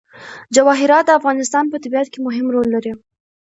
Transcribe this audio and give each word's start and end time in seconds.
جواهرات 0.55 1.03
د 1.07 1.11
افغانستان 1.19 1.65
په 1.69 1.77
طبیعت 1.83 2.07
کې 2.13 2.19
مهم 2.27 2.45
رول 2.53 2.67
لري. 2.75 2.93